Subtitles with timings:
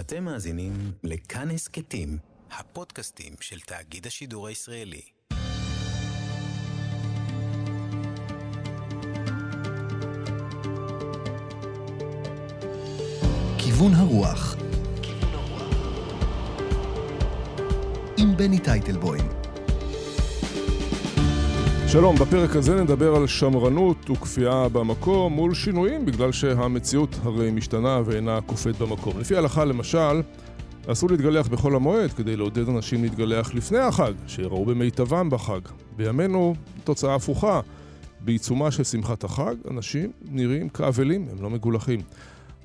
[0.00, 0.72] אתם מאזינים
[1.02, 2.18] לכאן הסכתים,
[2.50, 5.02] הפודקאסטים של תאגיד השידור הישראלי.
[13.58, 14.56] כיוון הרוח
[18.16, 19.43] עם בני טייטלבוים
[21.94, 28.40] שלום, בפרק הזה נדבר על שמרנות וכפייה במקום מול שינויים בגלל שהמציאות הרי משתנה ואינה
[28.40, 29.20] קופאת במקום.
[29.20, 30.22] לפי ההלכה למשל,
[30.86, 35.60] אסור להתגלח בחול המועד כדי לעודד אנשים להתגלח לפני החג, שיראו במיטבם בחג.
[35.96, 36.54] בימינו
[36.84, 37.60] תוצאה הפוכה.
[38.20, 42.00] בעיצומה של שמחת החג, אנשים נראים כאבלים, הם לא מגולחים.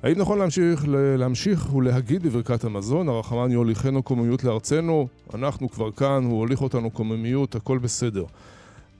[0.02, 0.84] האם נכון להמשיך,
[1.18, 7.54] להמשיך ולהגיד בברכת המזון, הרחמן יוליכנו קוממיות לארצנו, אנחנו כבר כאן, הוא הוליך אותנו קוממיות,
[7.54, 8.24] הכל בסדר.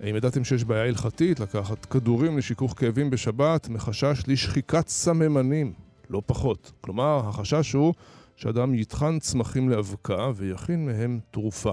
[0.01, 5.73] האם ידעתם שיש בעיה הלכתית לקחת כדורים לשיכוך כאבים בשבת מחשש לשחיקת סממנים?
[6.11, 6.73] לא פחות.
[6.81, 7.95] כלומר, החשש הוא
[8.37, 11.73] שאדם יטחן צמחים לאבקה ויכין מהם תרופה.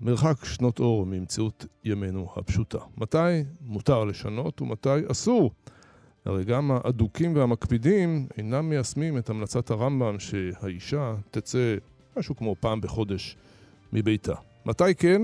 [0.00, 2.78] מרחק שנות אור ממציאות ימינו הפשוטה.
[2.98, 5.50] מתי מותר לשנות ומתי אסור?
[6.24, 11.76] הרי גם האדוקים והמקפידים אינם מיישמים את המלצת הרמב"ם שהאישה תצא
[12.16, 13.36] משהו כמו פעם בחודש
[13.92, 14.34] מביתה.
[14.66, 15.22] מתי כן?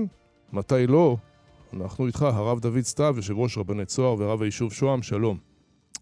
[0.53, 1.17] מתי לא?
[1.73, 5.37] אנחנו איתך, הרב דוד סתיו, יושב ראש רבני צוהר ורב היישוב שוהם, שלום.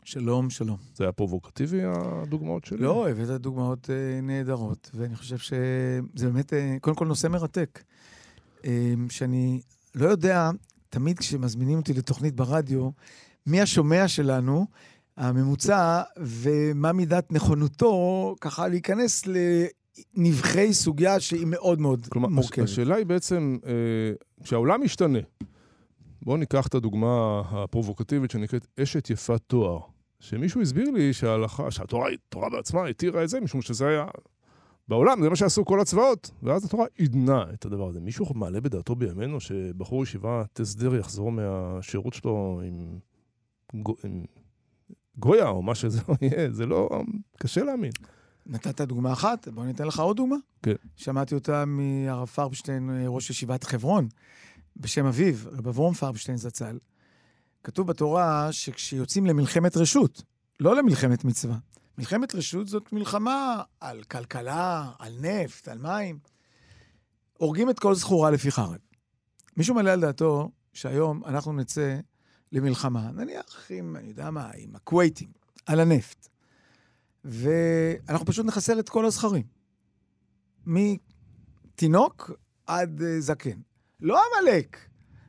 [0.04, 0.78] שלום, שלום.
[0.96, 2.78] זה היה פרובוקטיבי, הדוגמאות שלי?
[2.78, 7.84] לא, הבאת דוגמאות אה, נהדרות, ואני חושב שזה באמת, אה, קודם כל נושא מרתק.
[8.66, 9.62] אה, שאני
[9.96, 10.50] לא יודע,
[10.90, 12.90] תמיד כשמזמינים אותי לתוכנית ברדיו,
[13.48, 14.66] מי השומע שלנו,
[15.18, 19.24] הממוצע, ומה מידת נכונותו, ככה להיכנס
[20.18, 22.54] לנבחי סוגיה שהיא מאוד מאוד כלומר, מורכבת.
[22.54, 23.72] כלומר, השאלה היא בעצם, אה,
[24.44, 25.20] כשהעולם משתנה,
[26.26, 29.80] בואו ניקח את הדוגמה הפרובוקטיבית שנקראת אשת יפת תואר.
[30.20, 34.06] שמישהו הסביר לי שההלכה, שהתורה התורה בעצמה התירה את זה, משום שזה היה...
[34.88, 38.00] בעולם, זה מה שעשו כל הצבאות, ואז התורה עידנה את הדבר הזה.
[38.00, 43.00] מישהו מעלה בדעתו בימינו שבחור ישיבה תסדר יחזור מהשירות שלו עם,
[43.84, 44.26] גו, עם
[45.18, 46.90] גויה או מה שזה לא יהיה, זה לא...
[47.38, 47.92] קשה להאמין.
[48.46, 50.36] נתת דוגמה אחת, בוא ניתן לך עוד דוגמה.
[50.64, 50.76] כן.
[50.96, 54.08] שמעתי אותה מהרב פרבשטיין, ראש ישיבת חברון.
[54.78, 56.80] בשם אביו, רב אברום פרבשטיין זצ"ל,
[57.64, 60.24] כתוב בתורה שכשיוצאים למלחמת רשות,
[60.60, 61.58] לא למלחמת מצווה,
[61.98, 66.20] מלחמת רשות זאת מלחמה על כלכלה, על נפט, על מים.
[67.38, 68.78] הורגים את כל זכורה לפי חרב.
[69.58, 72.00] מישהו מעלה על דעתו שהיום אנחנו נצא
[72.52, 75.30] למלחמה, נניח עם, אני יודע מה, עם הכווייטים,
[75.66, 76.28] על הנפט.
[77.26, 79.44] ואנחנו פשוט נחסל את כל הזכרים.
[80.66, 82.32] מתינוק
[82.68, 83.60] עד uh, זקן.
[84.06, 84.78] לא עמלק,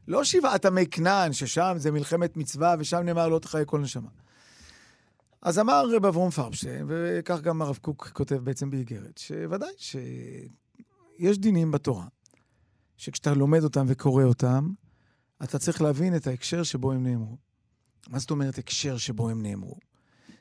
[0.09, 4.09] לא שבעת עמי כנען, ששם זה מלחמת מצווה, ושם נאמר לא תחיה כל נשמה.
[5.43, 11.71] אז אמר רב אברום פרבשטיין, וכך גם הרב קוק כותב בעצם באיגרת, שוודאי שיש דינים
[11.71, 12.07] בתורה,
[12.97, 14.71] שכשאתה לומד אותם וקורא אותם,
[15.45, 17.37] אתה צריך להבין את ההקשר שבו הם נאמרו.
[18.09, 19.77] מה זאת אומרת הקשר שבו הם נאמרו?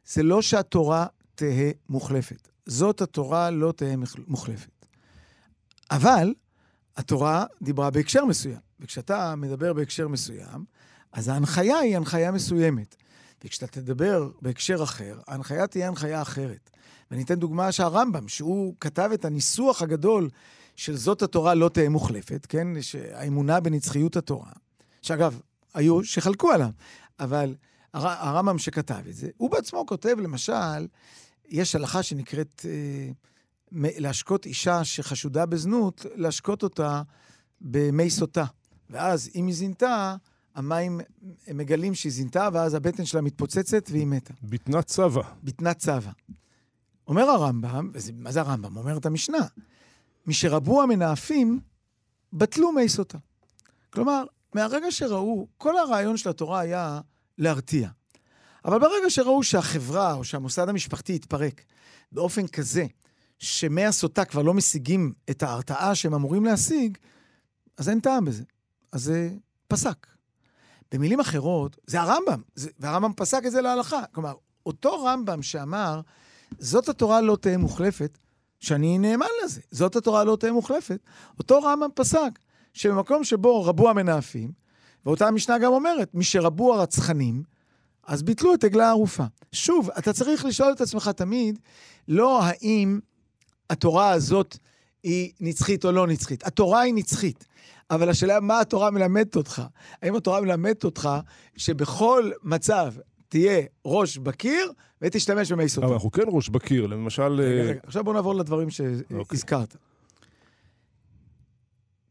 [0.05, 2.47] זה לא שהתורה תהא מוחלפת.
[2.65, 3.95] זאת התורה לא תהא
[4.27, 4.85] מוחלפת.
[5.91, 6.33] אבל
[6.97, 8.59] התורה דיברה בהקשר מסוים.
[8.79, 10.65] וכשאתה מדבר בהקשר מסוים,
[11.11, 12.95] אז ההנחיה היא הנחיה מסוימת.
[13.43, 16.69] וכשאתה תדבר בהקשר אחר, ההנחיה תהיה הנחיה אחרת.
[17.11, 20.29] ואני אתן דוגמה שהרמב"ם, שהוא כתב את הניסוח הגדול
[20.75, 22.67] של זאת התורה לא תהא מוחלפת, כן?
[23.13, 24.51] האמונה בנצחיות התורה,
[25.01, 25.39] שאגב,
[25.73, 26.69] היו שחלקו עליו,
[27.19, 27.55] אבל
[27.93, 30.87] הר, הרמב"ם שכתב את זה, הוא בעצמו כותב, למשל,
[31.47, 32.65] יש הלכה שנקראת...
[32.65, 33.11] אה,
[33.71, 37.01] להשקות אישה שחשודה בזנות, להשקות אותה
[37.61, 38.45] במי סוטה.
[38.89, 40.15] ואז אם היא זינתה,
[40.55, 41.01] המים
[41.53, 44.33] מגלים שהיא זינתה, ואז הבטן שלה מתפוצצת והיא מתה.
[44.43, 45.21] בטנת צבא.
[45.43, 46.11] בטנת צבא.
[47.07, 48.77] אומר הרמב"ם, מה זה הרמב"ם?
[48.77, 49.45] אומרת המשנה,
[50.27, 51.59] משרבו המנאפים,
[52.33, 53.17] בטלו מי סוטה.
[53.89, 54.23] כלומר,
[54.53, 57.01] מהרגע שראו, כל הרעיון של התורה היה
[57.37, 57.89] להרתיע.
[58.65, 61.61] אבל ברגע שראו שהחברה או שהמוסד המשפחתי התפרק
[62.11, 62.85] באופן כזה
[63.39, 66.97] שמי הסוטה כבר לא משיגים את ההרתעה שהם אמורים להשיג,
[67.77, 68.43] אז אין טעם בזה.
[68.91, 69.29] אז זה
[69.67, 70.07] פסק.
[70.91, 74.01] במילים אחרות, זה הרמב"ם, זה, והרמב"ם פסק את זה להלכה.
[74.11, 74.33] כלומר,
[74.65, 76.01] אותו רמב"ם שאמר,
[76.59, 78.17] זאת התורה לא תהא מוחלפת,
[78.59, 80.99] שאני נאמן לזה, זאת התורה לא תהא מוחלפת,
[81.39, 82.39] אותו רמב"ם פסק
[82.73, 84.51] שבמקום שבו רבו המנאפים,
[85.05, 87.43] ואותה המשנה גם אומרת, משרבו הרצחנים,
[88.07, 89.23] אז ביטלו את עגלה הערופה.
[89.51, 91.59] שוב, אתה צריך לשאול את עצמך תמיד,
[92.07, 92.99] לא האם
[93.69, 94.57] התורה הזאת
[95.03, 96.47] היא נצחית או לא נצחית.
[96.47, 97.47] התורה היא נצחית,
[97.91, 99.61] אבל השאלה מה התורה מלמדת אותך.
[100.01, 101.09] האם התורה מלמדת אותך
[101.57, 102.93] שבכל מצב
[103.29, 104.71] תהיה ראש בקיר
[105.01, 105.87] ותשתמש במי אבל סוטה.
[105.87, 107.23] אנחנו כן ראש בקיר, למשל...
[107.23, 109.37] רגע, אה, רגע, עכשיו בוא נעבור לדברים אוקיי.
[109.37, 109.75] שהזכרת.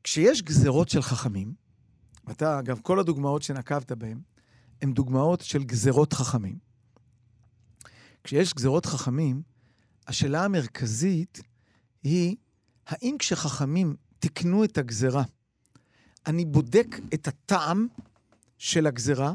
[0.04, 1.52] כשיש גזרות של חכמים,
[2.30, 4.18] אתה, אגב, כל הדוגמאות שנקבת בהן,
[4.82, 6.58] הן דוגמאות של גזרות חכמים.
[8.24, 9.42] כשיש גזרות חכמים,
[10.06, 11.40] השאלה המרכזית
[12.02, 12.36] היא,
[12.86, 15.22] האם כשחכמים תיקנו את הגזרה,
[16.26, 17.86] אני בודק את הטעם
[18.58, 19.32] של הגזרה,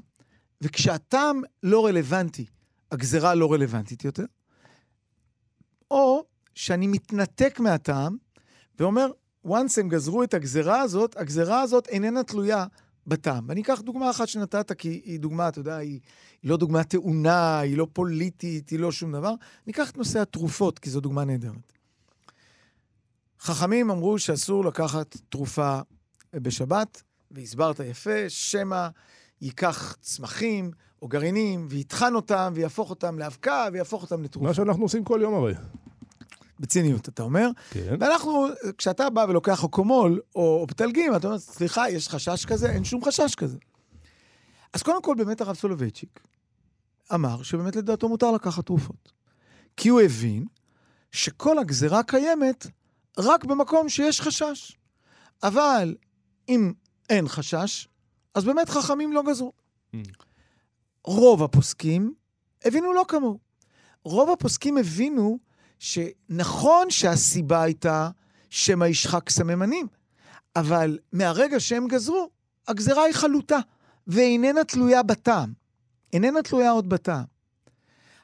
[0.61, 2.45] וכשהטעם לא רלוונטי,
[2.91, 4.25] הגזרה לא רלוונטית יותר,
[5.91, 6.25] או
[6.55, 8.17] שאני מתנתק מהטעם
[8.79, 9.11] ואומר,
[9.47, 12.65] once הם גזרו את הגזרה הזאת, הגזרה הזאת איננה תלויה
[13.09, 13.45] בטעם.
[13.47, 15.99] ואני אקח דוגמה אחת שנתת, כי היא דוגמה, אתה יודע, היא,
[16.43, 19.33] היא לא דוגמה טעונה, היא לא פוליטית, היא לא שום דבר.
[19.67, 21.73] ניקח את נושא התרופות, כי זו דוגמה נהדרת.
[23.39, 25.79] חכמים אמרו שאסור לקחת תרופה
[26.33, 28.87] בשבת, והסברת יפה, שמא
[29.41, 30.71] ייקח צמחים
[31.01, 34.47] או גרעינים, ויטחן אותם, ויהפוך אותם לאבקה, ויהפוך אותם לתרופה.
[34.47, 35.53] מה שאנחנו עושים כל יום הרי.
[36.59, 37.49] בציניות, אתה אומר.
[37.71, 37.95] כן.
[37.99, 38.47] ואנחנו,
[38.77, 42.69] כשאתה בא ולוקח אוקומול או אופטלגין, אתה אומר, סליחה, יש חשש כזה?
[42.69, 43.57] אין שום חשש כזה.
[44.73, 46.19] אז קודם כל, באמת הרב סולובייצ'יק
[47.13, 49.11] אמר שבאמת לדעתו מותר לקחת תרופות.
[49.77, 50.45] כי הוא הבין
[51.11, 52.67] שכל הגזרה קיימת
[53.17, 54.77] רק במקום שיש חשש.
[55.43, 55.95] אבל
[56.49, 56.73] אם
[57.09, 57.87] אין חשש,
[58.35, 59.51] אז באמת חכמים לא גזרו.
[59.95, 59.97] Mm.
[61.03, 62.13] רוב הפוסקים
[62.65, 63.39] הבינו לא כמוהו.
[64.03, 65.39] רוב הפוסקים הבינו
[65.79, 68.09] שנכון שהסיבה הייתה
[68.49, 69.87] שמא ישחק סממנים,
[70.55, 72.29] אבל מהרגע שהם גזרו,
[72.67, 73.59] הגזרה היא חלוטה,
[74.07, 75.53] ואיננה תלויה בטעם.
[76.13, 77.23] איננה תלויה עוד בטעם.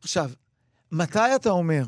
[0.02, 0.32] עכשיו,
[0.92, 1.86] מתי אתה אומר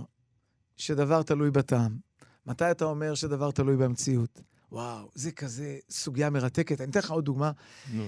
[0.77, 1.97] שדבר תלוי בטעם?
[2.45, 4.41] מתי אתה אומר שדבר תלוי במציאות?
[4.71, 6.81] וואו, זה כזה סוגיה מרתקת.
[6.81, 7.51] אני אתן לך עוד דוגמה.
[7.93, 8.03] נו.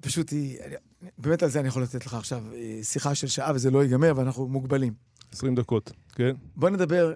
[0.00, 0.58] פשוט היא,
[1.18, 4.12] באמת על זה אני יכול לתת לך עכשיו אה, שיחה של שעה וזה לא ייגמר
[4.16, 4.94] ואנחנו מוגבלים.
[5.32, 6.36] 20 דקות, כן?
[6.56, 7.12] בוא נדבר,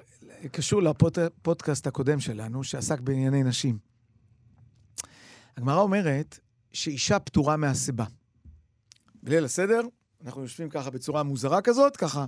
[0.53, 3.79] קשור לפודקאסט הקודם שלנו, שעסק בענייני נשים.
[5.57, 6.39] הגמרא אומרת
[6.73, 8.05] שאישה פטורה מהסיבה.
[9.23, 9.81] בליל הסדר,
[10.25, 12.27] אנחנו יושבים ככה בצורה מוזרה כזאת, ככה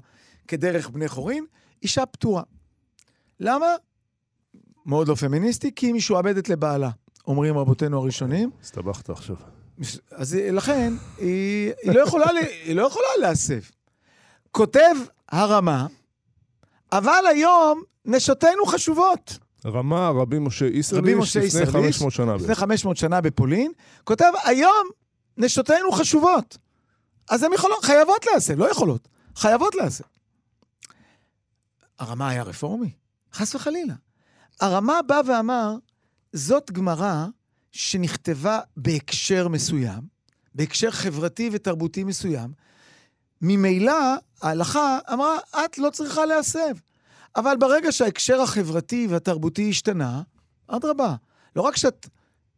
[0.48, 1.44] כדרך בני חורין,
[1.82, 2.42] אישה פטורה.
[3.40, 3.66] למה?
[4.86, 6.90] מאוד לא פמיניסטי, כי היא משועבדת לבעלה,
[7.26, 8.50] אומרים רבותינו הראשונים.
[8.62, 9.36] הסתבכת עכשיו.
[10.10, 12.26] אז לכן, היא, היא, לא, יכולה,
[12.64, 13.60] היא לא יכולה להסב.
[14.54, 14.94] כותב
[15.28, 15.86] הרמה,
[16.92, 19.38] אבל היום נשותינו חשובות.
[19.66, 22.34] רמה רבי משה איסרליש, לפני איסרליש, 500 שנה.
[22.34, 22.58] לפני בערך.
[22.58, 23.72] 500 שנה בפולין,
[24.04, 24.86] כותב, היום
[25.36, 26.58] נשותינו חשובות.
[27.30, 30.04] אז הן יכולות, חייבות להסב, לא יכולות, חייבות להסב.
[31.98, 32.90] הרמה היה רפורמי?
[33.32, 33.94] חס וחלילה.
[34.60, 35.76] הרמה בא ואמר,
[36.32, 37.26] זאת גמרא
[37.72, 40.00] שנכתבה בהקשר מסוים,
[40.54, 42.52] בהקשר חברתי ותרבותי מסוים.
[43.46, 46.74] ממילא ההלכה אמרה, את לא צריכה להסב.
[47.36, 50.22] אבל ברגע שההקשר החברתי והתרבותי השתנה,
[50.68, 51.14] אדרבה,
[51.56, 52.08] לא רק שאת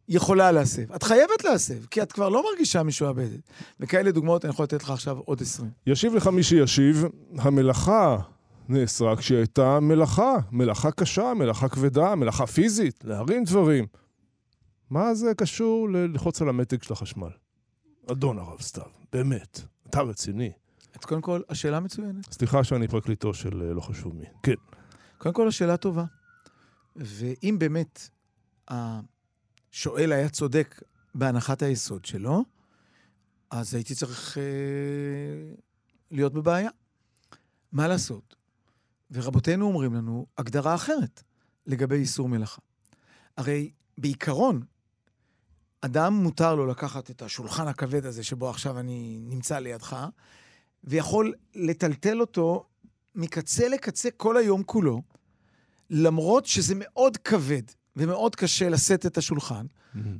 [0.09, 3.39] יכולה להסב, את חייבת להסב, כי את כבר לא מרגישה משועבדת.
[3.79, 5.69] וכאלה דוגמאות אני יכול לתת לך עכשיו עוד 20.
[5.87, 7.05] ישיב לך מי שישיב,
[7.37, 8.17] המלאכה
[8.69, 13.85] נאסרה כשהיא הייתה מלאכה, מלאכה קשה, מלאכה כבדה, מלאכה פיזית, להרים דברים.
[14.89, 17.29] מה זה קשור ללחוץ על המתג של החשמל?
[18.11, 20.51] אדון הרב סתיו, באמת, אתה רציני.
[20.99, 22.33] אז קודם כל, השאלה מצוינת.
[22.33, 24.25] סליחה שאני פרקליטו של אה, לא חשוב מי.
[24.43, 24.53] כן.
[25.17, 26.05] קודם כל, השאלה טובה.
[26.95, 28.09] ואם באמת
[28.67, 30.81] השואל היה צודק
[31.15, 32.43] בהנחת היסוד שלו,
[33.49, 34.43] אז הייתי צריך אה,
[36.11, 36.69] להיות בבעיה.
[37.71, 38.35] מה לעשות?
[39.11, 41.23] ורבותינו אומרים לנו הגדרה אחרת
[41.65, 42.61] לגבי איסור מלאכה.
[43.37, 44.61] הרי בעיקרון,
[45.81, 50.07] אדם מותר לו לקחת את השולחן הכבד הזה שבו עכשיו אני נמצא לידך,
[50.87, 52.65] ויכול לטלטל אותו
[53.15, 55.01] מקצה לקצה כל היום כולו,
[55.89, 57.61] למרות שזה מאוד כבד
[57.95, 59.65] ומאוד קשה לשאת את השולחן,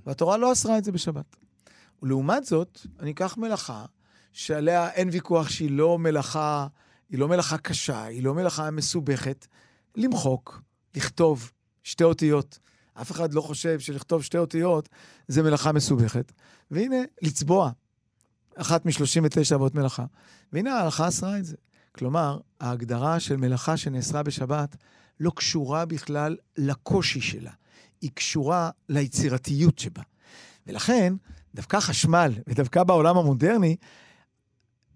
[0.05, 1.35] והתורה לא אסרה את זה בשבת.
[2.03, 3.85] ולעומת זאת, אני אקח מלאכה
[4.33, 6.67] שעליה אין ויכוח שהיא לא מלאכה,
[7.09, 9.47] היא לא מלאכה קשה, היא לא מלאכה מסובכת,
[9.95, 10.61] למחוק,
[10.95, 11.51] לכתוב
[11.83, 12.59] שתי אותיות.
[13.01, 14.89] אף אחד לא חושב שלכתוב שתי אותיות
[15.27, 16.31] זה מלאכה מסובכת.
[16.71, 17.71] והנה, לצבוע,
[18.57, 20.05] אחת מ-39 אבות מלאכה.
[20.53, 21.55] והנה ההלכה אסרה את זה.
[21.91, 24.75] כלומר, ההגדרה של מלאכה שנאסרה בשבת
[25.19, 27.51] לא קשורה בכלל לקושי שלה,
[28.01, 30.01] היא קשורה ליצירתיות שבה.
[30.67, 31.13] ולכן,
[31.55, 33.75] דווקא חשמל, ודווקא בעולם המודרני,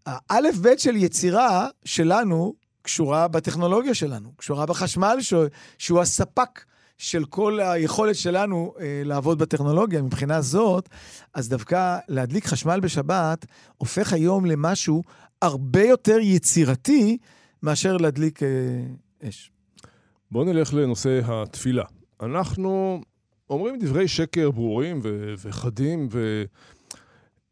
[0.06, 5.34] האלף-בית של יצירה שלנו קשורה בטכנולוגיה שלנו, קשורה בחשמל ש...
[5.77, 6.65] שהוא הספק
[7.01, 10.01] של כל היכולת שלנו אה, לעבוד בטכנולוגיה.
[10.01, 10.89] מבחינה זאת,
[11.34, 13.46] אז דווקא להדליק חשמל בשבת
[13.77, 15.03] הופך היום למשהו
[15.41, 17.17] הרבה יותר יצירתי
[17.63, 18.50] מאשר להדליק אה,
[19.29, 19.51] אש.
[20.31, 21.84] בואו נלך לנושא התפילה.
[22.22, 23.01] אנחנו
[23.50, 26.10] אומרים דברי שקר ברורים ו- וחדים,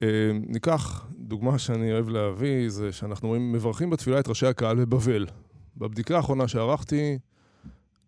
[0.01, 5.25] וניקח אה, דוגמה שאני אוהב להביא, זה שאנחנו אומרים, מברכים בתפילה את ראשי הקהל בבבל.
[5.77, 7.17] בבדיקה האחרונה שערכתי,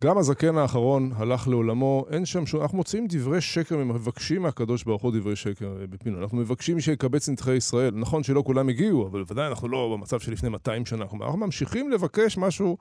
[0.03, 2.61] גם הזקן האחרון הלך לעולמו, אין שם שום...
[2.61, 6.21] אנחנו מוצאים דברי שקר, מבקשים מהקדוש ברוך הוא דברי שקר אה, בפינו.
[6.21, 7.93] אנחנו מבקשים שיקבץ נדחי ישראל.
[7.95, 11.03] נכון שלא כולם הגיעו, אבל ודאי אנחנו לא במצב של לפני 200 שנה.
[11.03, 12.77] אנחנו ממשיכים לבקש משהו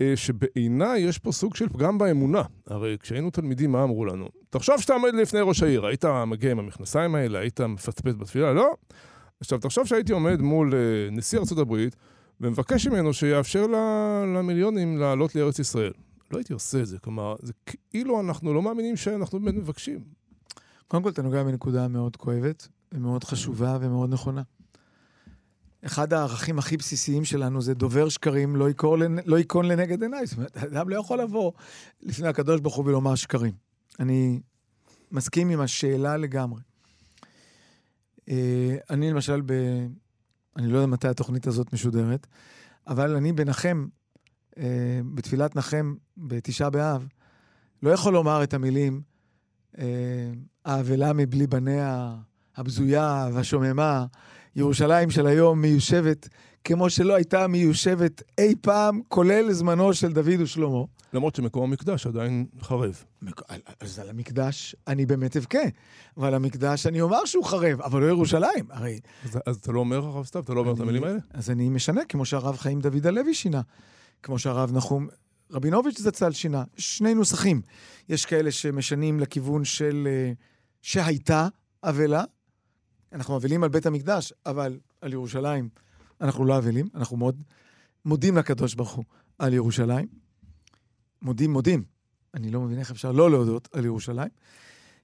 [0.00, 2.42] אה, שבעיניי יש פה סוג של פגם באמונה.
[2.66, 4.28] הרי כשהיינו תלמידים, מה אמרו לנו?
[4.50, 8.52] תחשוב שאתה עומד לפני ראש העיר, היית מגיע עם המכנסיים האלה, היית מפטפט בתפילה?
[8.52, 8.74] לא.
[9.40, 11.96] עכשיו, תחשוב שהייתי עומד מול אה, נשיא ארצות הברית
[12.40, 13.66] ומבקש ממנו שיאפשר
[14.36, 15.92] למיליונים לעלות לארץ ישראל.
[16.30, 17.52] לא הייתי עושה את זה, כלומר, זה
[17.90, 20.04] כאילו אנחנו לא מאמינים שאנחנו באמת מבקשים.
[20.88, 24.42] קודם כל, אתה נוגע בנקודה מאוד כואבת, ומאוד חשובה ומאוד נכונה.
[25.86, 30.26] אחד הערכים הכי בסיסיים שלנו זה דובר שקרים, לא, יקון, לא לנגד עיניי.
[30.26, 31.52] זאת אומרת, אדם לא יכול לבוא
[32.02, 33.52] לפני הקדוש ברוך הוא ולומר שקרים.
[34.00, 34.40] אני
[35.12, 36.60] מסכים עם השאלה לגמרי.
[38.28, 39.52] אה, אני למשל, ב...
[40.56, 42.26] אני לא יודע מתי התוכנית הזאת משודרת,
[42.86, 43.86] אבל אני אה,
[45.14, 47.06] בתפילת נחם בתשעה באב,
[47.82, 49.02] לא יכול לומר את המילים
[49.78, 49.84] אה,
[50.64, 52.14] האבלה מבלי בניה,
[52.56, 54.06] הבזויה והשוממה,
[54.56, 56.28] ירושלים של היום מיושבת
[56.64, 60.82] כמו שלא הייתה מיושבת אי פעם, כולל זמנו של דוד ושלמה.
[61.12, 63.04] למרות שמקום המקדש עדיין חרב.
[63.80, 65.58] אז על המקדש אני באמת אבכה,
[66.16, 68.98] ועל המקדש אני אומר שהוא חרב, אבל לא ירושלים, הרי...
[69.24, 70.42] אז, אז אתה לא אומר, הרב סתיו?
[70.42, 71.18] אתה לא אומר את המילים האלה?
[71.30, 73.60] אז אני משנה, כמו שהרב חיים דוד הלוי שינה,
[74.24, 75.08] כמו שהרב נחום
[75.50, 76.64] רבינוביץ' זצ"ל שינה.
[76.76, 77.62] שני נוסחים.
[78.08, 80.32] יש כאלה שמשנים לכיוון של אה,
[80.82, 81.48] שהייתה
[81.82, 82.24] אבלה,
[83.12, 85.68] אנחנו אבלים על בית המקדש, אבל על ירושלים
[86.20, 87.42] אנחנו לא אבלים, אנחנו מאוד
[88.04, 89.04] מודים לקדוש ברוך הוא
[89.38, 90.06] על ירושלים.
[91.22, 91.84] מודים, מודים.
[92.34, 94.30] אני לא מבין איך אפשר לא להודות על ירושלים.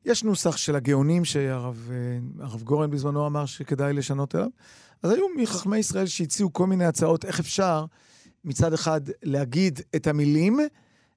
[0.04, 1.90] יש נוסח של הגאונים שהרב
[2.42, 4.48] אה, גורן בזמנו אמר שכדאי לשנות אליו.
[5.02, 7.84] אז היו מחכמי ישראל שהציעו כל מיני הצעות איך אפשר
[8.44, 10.60] מצד אחד להגיד את המילים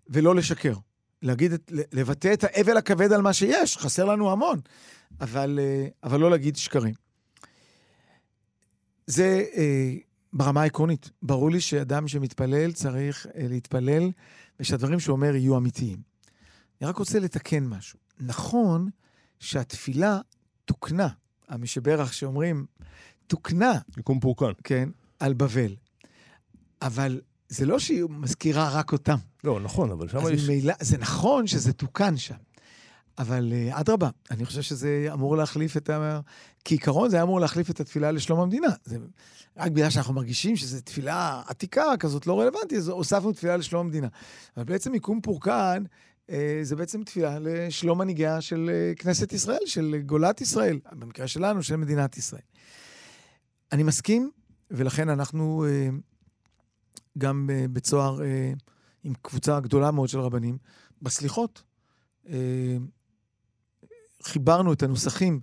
[0.10, 0.74] ולא לשקר.
[1.22, 4.60] להגיד, לבטא את האבל הכבד על מה שיש, חסר לנו המון,
[5.22, 6.94] אבל, אה, אבל לא להגיד שקרים.
[9.08, 9.94] זה אה,
[10.34, 11.10] ברמה העקרונית.
[11.22, 14.12] ברור לי שאדם שמתפלל צריך אה, להתפלל,
[14.60, 15.98] ושהדברים שהוא אומר יהיו אמיתיים.
[16.82, 18.00] אני רק רוצה לתקן משהו.
[18.20, 18.90] נכון
[19.40, 20.20] שהתפילה
[20.66, 21.08] תוקנה,
[21.50, 22.66] המשברך שאומרים,
[23.28, 23.74] תוקנה.
[23.98, 24.52] יקום פורקן.
[24.64, 24.90] כן,
[25.20, 25.76] על בבל.
[26.84, 29.18] אבל זה לא שהיא מזכירה רק אותם.
[29.44, 30.50] לא, נכון, אבל שם יש...
[30.50, 32.36] ממילא, זה נכון שזה תוקן שם.
[33.18, 36.20] אבל אה, אדרבה, uh, אני חושב שזה אמור להחליף את ה...
[36.66, 38.68] כעיקרון זה היה אמור להחליף את התפילה לשלום המדינה.
[38.84, 38.98] זה
[39.58, 44.08] רק בגלל שאנחנו מרגישים שזו תפילה עתיקה כזאת, לא רלוונטית, אז הוספנו תפילה לשלום המדינה.
[44.58, 45.84] אבל בעצם מיקום פורקן,
[46.28, 51.64] uh, זה בעצם תפילה לשלום מנהיגיה של uh, כנסת ישראל, של גולת ישראל, במקרה שלנו,
[51.64, 52.42] של מדינת ישראל.
[53.72, 54.32] אני מסכים,
[54.72, 56.13] ולכן אנחנו uh,
[57.18, 58.24] גם uh, בצוהר uh,
[59.04, 60.58] עם קבוצה גדולה מאוד של רבנים,
[61.02, 61.64] בסליחות.
[62.26, 62.30] Uh,
[64.24, 65.40] חיברנו את הנוסחים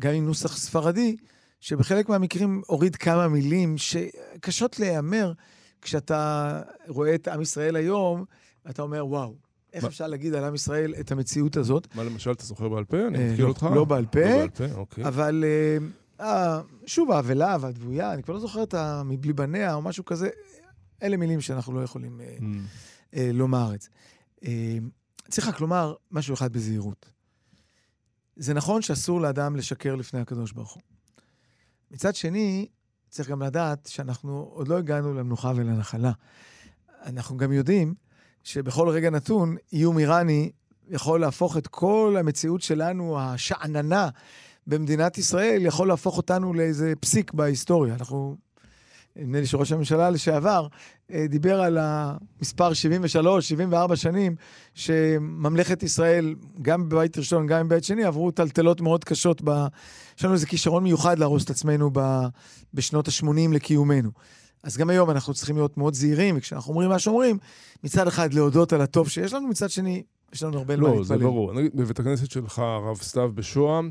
[0.00, 1.16] גם עם נוסח ספרדי,
[1.60, 5.32] שבחלק מהמקרים הוריד כמה מילים שקשות להיאמר
[5.82, 8.24] כשאתה רואה את עם ישראל היום,
[8.70, 9.34] אתה אומר, וואו,
[9.72, 9.90] איך מה?
[9.90, 11.88] אפשר להגיד על עם ישראל את המציאות הזאת?
[11.94, 13.06] מה למשל, אתה זוכר בעל פה?
[13.06, 13.66] אני מכיר לא, אותך.
[13.74, 15.04] לא בעל פה, לא בעל פה אוקיי.
[15.04, 15.76] אבל אה,
[16.26, 20.28] אה, שוב, האבלה והדבויה, אני כבר לא זוכר את המבלי בניה או משהו כזה,
[21.02, 22.42] אלה מילים שאנחנו לא יכולים אה, mm.
[23.16, 23.88] אה, לומר את זה.
[24.44, 24.78] אה,
[25.28, 27.10] צריך רק לומר משהו אחד בזהירות.
[28.36, 30.82] זה נכון שאסור לאדם לשקר לפני הקדוש ברוך הוא.
[31.90, 32.68] מצד שני,
[33.10, 36.12] צריך גם לדעת שאנחנו עוד לא הגענו למנוחה ולנחלה.
[37.02, 37.94] אנחנו גם יודעים
[38.44, 40.52] שבכל רגע נתון, איום איראני
[40.88, 44.08] יכול להפוך את כל המציאות שלנו, השאננה
[44.66, 47.94] במדינת ישראל, יכול להפוך אותנו לאיזה פסיק בהיסטוריה.
[47.94, 48.36] אנחנו
[49.16, 50.66] נדמה לי שראש הממשלה לשעבר
[51.10, 54.36] אה, דיבר על המספר 73, 74 שנים,
[54.74, 59.42] שממלכת ישראל, גם בבית ראשון, גם בבית שני, עברו טלטלות מאוד קשות.
[59.44, 59.66] ב...
[60.18, 62.00] יש לנו איזה כישרון מיוחד להרוס את עצמנו ב...
[62.74, 64.10] בשנות ה-80 לקיומנו.
[64.62, 67.38] אז גם היום אנחנו צריכים להיות מאוד זהירים, וכשאנחנו אומרים מה שאומרים,
[67.84, 70.02] מצד אחד להודות על הטוב שיש לנו, מצד שני,
[70.32, 70.98] יש לנו הרבה לא, מה להתפלל.
[70.98, 71.52] לא, זה ברור.
[71.52, 73.90] נגיד, בבית הכנסת שלך, הרב סתיו בשוהם,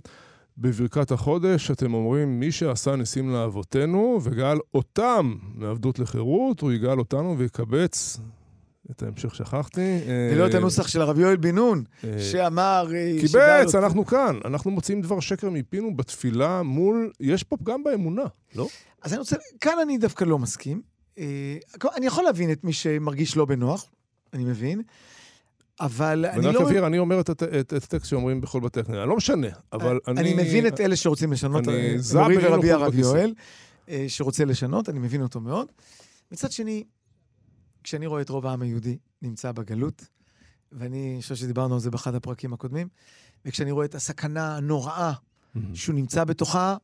[0.57, 7.38] בברכת החודש אתם אומרים, מי שעשה ניסים לאבותינו וגאל אותם מעבדות לחירות, הוא יגאל אותנו
[7.38, 8.19] ויקבץ
[8.91, 10.00] את ההמשך שכחתי.
[10.31, 12.88] ולא אה, את הנוסח של הרב יואל בן נון, אה, שאמר...
[12.95, 14.39] אה, קיבץ, אנחנו כאן.
[14.45, 17.12] אנחנו מוציאים דבר שקר מפינו בתפילה מול...
[17.19, 18.67] יש פה פגם באמונה, לא?
[19.01, 19.36] אז אני רוצה...
[19.62, 20.81] כאן אני דווקא לא מסכים.
[21.17, 21.57] אה,
[21.95, 23.86] אני יכול להבין את מי שמרגיש לא בנוח,
[24.33, 24.81] אני מבין,
[25.79, 26.63] אבל אני ורק לא...
[26.63, 29.07] אבהיר, אני אומר את הט- את את הטקסט שאומרים בכל בתי הכנסת.
[29.07, 30.21] לא משנה, אבל אני...
[30.21, 32.95] אני מבין את אלה שרוצים לשנות, אה, מורי באי ורבי הרב.
[32.95, 33.33] יואל,
[33.89, 35.67] אה, שרוצה לשנות, אני מבין אותו מאוד.
[36.31, 36.83] מצד שני,
[37.83, 40.07] כשאני רואה את רוב העם היהודי נמצא בגלות,
[40.71, 42.87] ואני חושב שדיברנו על זה באחד הפרקים הקודמים,
[43.45, 45.13] וכשאני רואה את הסכנה הנוראה.
[45.73, 46.77] שהוא נמצא בתוכה,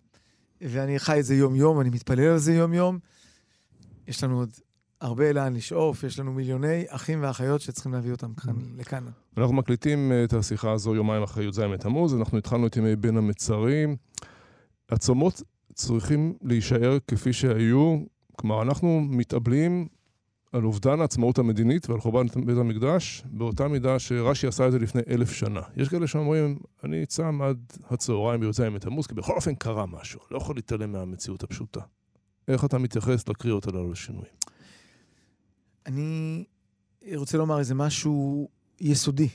[0.62, 3.00] ואני חי את זה יום-יום, אני מתפלל על זה יום-יום,
[4.08, 4.50] יש לנו עוד
[5.02, 9.06] הרבה לאן לשאוף, יש לנו מיליוני אחים ואחיות שצריכים להביא אותם כאן, לכאן.
[9.38, 13.18] אנחנו מקליטים אה, את השיחה הזו יומיים אחרי י"ז בתמוז, אנחנו התחלנו את ימי בין
[13.18, 13.96] המצרים.
[14.90, 15.42] הצומות
[15.74, 17.98] צריכים להישאר כפי שהיו,
[18.36, 19.88] כלומר, אנחנו מתאבלים
[20.52, 25.02] על אובדן העצמאות המדינית ועל חורבן בית המקדש, באותה מידה שרש"י עשה את זה לפני
[25.10, 25.62] אלף שנה.
[25.78, 27.58] יש כאלה שאומרים, אני צם עד
[27.90, 31.82] הצהריים בי"ז בתמוז, כי בכל אופן קרה משהו, לא יכול להתעלם מהמציאות הפשוטה.
[32.48, 34.32] איך אתה מתייחס לקריאות הללו לשינויים?
[35.90, 36.46] אני
[37.16, 38.50] רוצה לומר איזה משהו
[38.82, 39.30] יסודי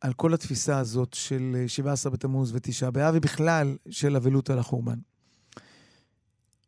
[0.00, 4.98] על כל התפיסה הזאת של אה, 17 בתמוז ותשעה באב, ובכלל של אבלות על החורבן.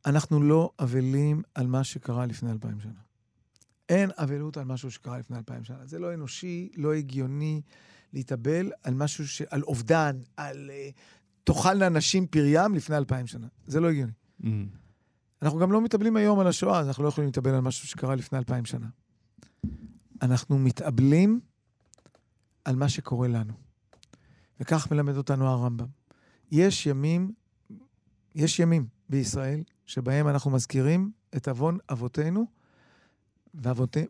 [0.07, 3.01] אנחנו לא אבלים על מה שקרה לפני אלפיים שנה.
[3.89, 5.87] אין אבלות על משהו שקרה לפני אלפיים שנה.
[5.87, 7.63] זה לא אנושי, לא הגיוני
[8.13, 9.43] להתאבל על משהו, ש...
[9.43, 10.99] על אובדן, על uh,
[11.45, 13.47] תאכלנה נשים פריים לפני אלפיים שנה.
[13.67, 14.13] זה לא הגיוני.
[15.43, 18.15] אנחנו גם לא מתאבלים היום על השואה, אז אנחנו לא יכולים להתאבל על משהו שקרה
[18.15, 18.87] לפני אלפיים שנה.
[20.23, 21.41] אנחנו מתאבלים
[22.65, 23.53] על מה שקורה לנו.
[24.61, 25.87] וכך מלמד אותנו הרמב"ם.
[26.51, 27.33] יש ימים,
[28.35, 32.47] יש ימים בישראל שבהם אנחנו מזכירים את עוון אבותינו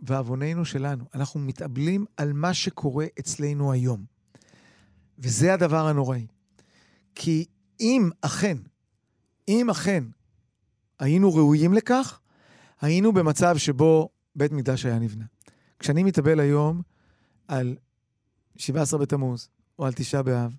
[0.03, 1.05] ועווננו שלנו.
[1.15, 4.05] אנחנו מתאבלים על מה שקורה אצלנו היום.
[5.19, 6.27] וזה הדבר הנוראי.
[7.15, 7.47] כי
[7.81, 8.57] אם אכן,
[9.49, 10.05] אם אכן
[11.00, 12.21] היינו ראויים לכך,
[12.80, 15.25] היינו במצב שבו בית מקדש היה נבנה.
[15.78, 16.83] כשאני מתאבל היום
[17.49, 17.76] על
[18.57, 20.52] 17 בתמוז או על תשעה באב,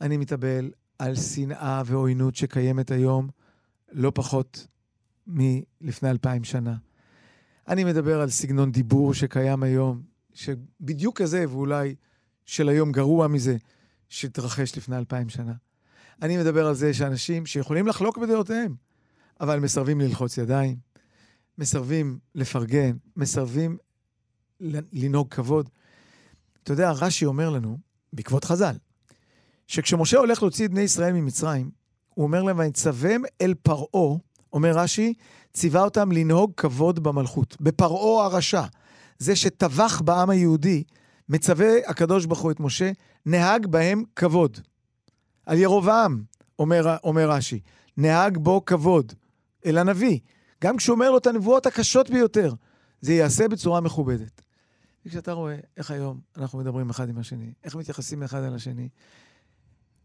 [0.00, 3.28] אני מתאבל על שנאה ועוינות שקיימת היום
[3.92, 4.66] לא פחות
[5.26, 6.76] מלפני אלפיים שנה.
[7.68, 10.02] אני מדבר על סגנון דיבור שקיים היום,
[10.34, 11.94] שבדיוק כזה, ואולי
[12.44, 13.56] של היום גרוע מזה,
[14.08, 15.52] שהתרחש לפני אלפיים שנה.
[16.22, 18.74] אני מדבר על זה שאנשים שיכולים לחלוק בדעותיהם,
[19.40, 20.76] אבל מסרבים ללחוץ ידיים,
[21.58, 23.76] מסרבים לפרגן, מסרבים
[24.92, 25.68] לנהוג כבוד.
[26.62, 27.78] אתה יודע, רש"י אומר לנו,
[28.12, 28.76] בעקבות חז"ל,
[29.66, 31.70] שכשמשה הולך להוציא את בני ישראל ממצרים,
[32.14, 34.18] הוא אומר להם, ויצווים אל פרעה,
[34.52, 35.14] אומר רש"י,
[35.52, 37.56] ציווה אותם לנהוג כבוד במלכות.
[37.60, 38.62] בפרעה הרשע,
[39.18, 40.82] זה שטבח בעם היהודי,
[41.28, 42.90] מצווה הקדוש ברוך הוא את משה,
[43.26, 44.58] נהג בהם כבוד.
[45.46, 46.22] על ירובעם,
[46.58, 47.60] אומר, אומר רש"י,
[47.96, 49.12] נהג בו כבוד.
[49.66, 50.18] אל הנביא,
[50.64, 52.52] גם כשהוא אומר לו את הנבואות הקשות ביותר,
[53.00, 54.42] זה ייעשה בצורה מכובדת.
[55.06, 58.88] וכשאתה רואה איך היום אנחנו מדברים אחד עם השני, איך מתייחסים אחד על השני,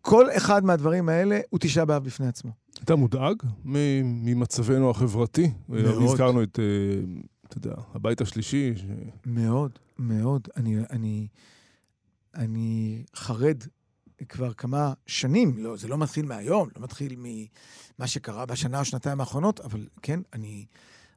[0.02, 2.52] כל אחד מהדברים האלה הוא תשעה באב בפני עצמו.
[2.84, 3.36] אתה מודאג
[4.04, 5.52] ממצבנו החברתי?
[5.70, 6.04] מאוד.
[6.12, 6.66] הזכרנו את, אה,
[7.48, 8.74] אתה יודע, הבית השלישי.
[8.76, 8.86] ש-
[9.26, 10.48] מאוד, מאוד.
[10.58, 11.28] אני, אני,
[12.36, 13.58] אני חרד
[14.26, 19.20] כבר כמה שנים, לא, זה לא מתחיל מהיום, לא מתחיל ממה שקרה בשנה או שנתיים
[19.20, 20.66] האחרונות, אבל כן, אני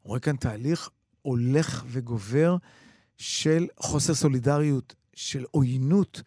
[0.02, 0.88] רואה כאן תהליך
[1.22, 2.56] הולך וגובר
[3.16, 6.22] של חוסר סולידריות, של עוינות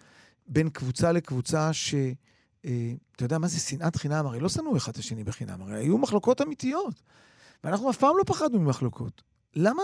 [0.47, 1.95] בין קבוצה לקבוצה, ש...
[2.65, 4.25] אה, אתה יודע מה זה שנאת חינם?
[4.25, 7.01] הרי לא שנאו אחד את השני בחינם, הרי היו מחלוקות אמיתיות.
[7.63, 9.21] ואנחנו אף פעם לא פחדנו ממחלוקות.
[9.55, 9.83] למה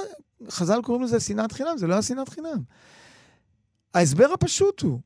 [0.50, 1.78] חז"ל קוראים לזה שנאת חינם?
[1.78, 2.64] זה לא היה שנאת חינם.
[3.94, 5.00] ההסבר הפשוט הוא,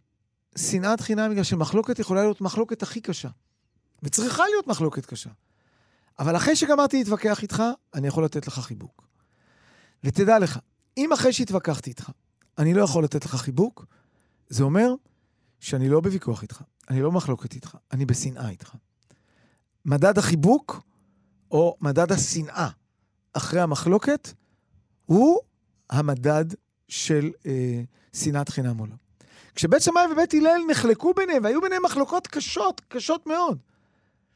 [0.58, 3.30] שנאת חינם בגלל שמחלוקת יכולה להיות מחלוקת הכי קשה.
[4.04, 5.30] וצריכה להיות מחלוקת קשה.
[6.20, 9.08] אבל אחרי שגמרתי להתווכח איתך, אני יכול לתת לך חיבוק.
[10.04, 10.60] ותדע לך,
[10.98, 12.10] אם אחרי שהתווכחתי איתך,
[12.58, 13.86] אני לא יכול לתת לך חיבוק,
[14.50, 14.94] זה אומר
[15.60, 18.76] שאני לא בוויכוח איתך, אני לא במחלוקת איתך, אני בשנאה איתך.
[19.86, 20.82] מדד החיבוק,
[21.52, 22.70] או מדד השנאה
[23.34, 24.34] אחרי המחלוקת,
[25.06, 25.40] הוא
[25.90, 26.46] המדד
[26.88, 27.82] של אה,
[28.14, 28.96] שנאת חינם או לא.
[29.58, 33.60] כשבית שמאי ובית הלל נחלקו ביניהם, והיו ביניהם מחלוקות קשות, קשות מאוד,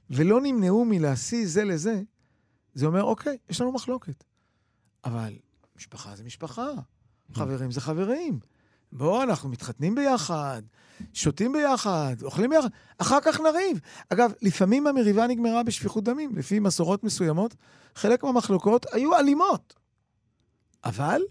[0.09, 2.01] ולא נמנעו מלהשיא זה לזה,
[2.73, 4.23] זה אומר, אוקיי, יש לנו מחלוקת.
[5.05, 5.33] אבל
[5.77, 6.67] משפחה זה משפחה,
[7.33, 8.39] חברים זה חברים.
[8.91, 10.61] בואו, אנחנו מתחתנים ביחד,
[11.13, 13.79] שותים ביחד, אוכלים ביחד, אחר כך נריב.
[14.09, 16.35] אגב, לפעמים המריבה נגמרה בשפיכות דמים.
[16.35, 17.55] לפי מסורות מסוימות,
[17.95, 19.73] חלק מהמחלוקות היו אלימות.
[20.83, 21.21] אבל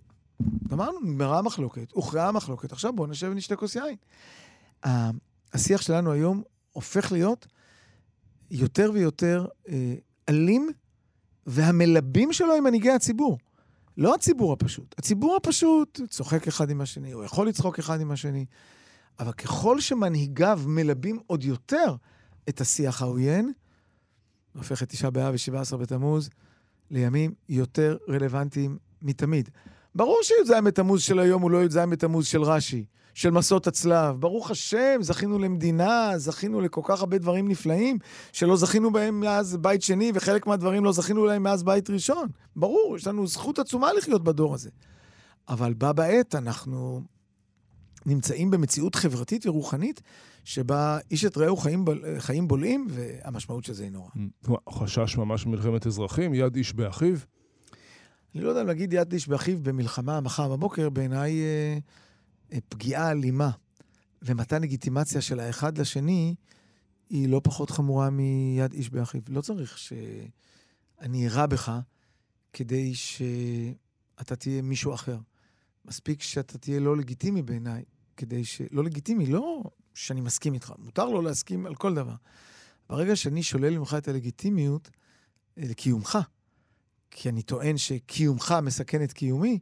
[0.73, 3.97] אמרנו, נגמרה המחלוקת, הוכרעה המחלוקת, עכשיו בואו נשב ונשתה כוס יין.
[5.53, 7.47] השיח שלנו היום הופך להיות
[8.51, 9.95] יותר ויותר אה,
[10.29, 10.71] אלים,
[11.47, 13.39] והמלבים שלו הם מנהיגי הציבור.
[13.97, 14.95] לא הציבור הפשוט.
[14.99, 18.47] הציבור הפשוט צוחק אחד עם השני, או יכול לצחוק אחד עם השני,
[19.19, 21.95] אבל ככל שמנהיגיו מלבים עוד יותר
[22.49, 23.53] את השיח העוין,
[24.57, 26.31] הופך את תשעה באב ו-17 בתמוז
[26.91, 29.49] לימים יותר רלוונטיים מתמיד.
[29.95, 34.17] ברור שי"ז בתמוז של היום הוא לא י"ז בתמוז של רש"י, של מסעות הצלב.
[34.21, 37.99] ברוך השם, זכינו למדינה, זכינו לכל כך הרבה דברים נפלאים,
[38.33, 42.29] שלא זכינו בהם מאז בית שני, וחלק מהדברים לא זכינו להם מאז בית ראשון.
[42.57, 44.71] ברור, יש לנו זכות עצומה לחיות בדור הזה.
[45.49, 47.03] אבל בה בעת אנחנו
[48.07, 50.01] נמצאים במציאות חברתית ורוחנית,
[50.45, 54.11] שבה איש את רעהו חיים, בול- חיים בולעים, והמשמעות של זה היא נורא.
[54.71, 57.17] חשש ממש ממלחמת אזרחים, יד איש באחיו.
[58.35, 61.79] אני לא יודע אם להגיד יד איש באחיו במלחמה מחר בבוקר, בעיניי אה,
[62.53, 63.51] אה, פגיעה אלימה
[64.23, 66.35] ומתן לגיטימציה של האחד לשני,
[67.11, 69.21] היא לא פחות חמורה מיד איש באחיו.
[69.29, 71.73] לא צריך שאני אירה בך
[72.53, 75.19] כדי שאתה תהיה מישהו אחר.
[75.85, 77.85] מספיק שאתה תהיה לא לגיטימי בעיניי,
[78.17, 78.63] כדי ש...
[78.71, 79.63] לא לגיטימי, לא
[79.95, 82.15] שאני מסכים איתך, מותר לו להסכים על כל דבר.
[82.89, 84.91] ברגע שאני שולל ממך את הלגיטימיות
[85.59, 86.19] אה, לקיומך,
[87.11, 89.59] כי אני טוען שקיומך מסכן את קיומי,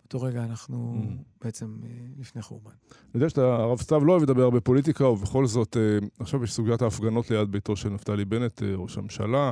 [0.00, 1.44] באותו רגע אנחנו Mm.
[1.44, 1.88] בעצם אה,
[2.18, 2.70] לפני חורבן.
[2.70, 6.52] אני יודע שאתה, הרב סתיו לא אוהב לדבר הרבה פוליטיקה, ובכל זאת, אה, עכשיו יש
[6.52, 9.50] סוגיית ההפגנות ליד ביתו של נפתלי בנט, אה, ראש הממשלה.